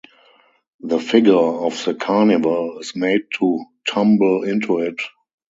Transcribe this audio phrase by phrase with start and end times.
[0.79, 4.99] The figure of the Carnival is made to tumble into it.